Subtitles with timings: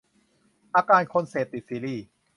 [0.75, 2.05] อาการคนเสพติดซีรีส์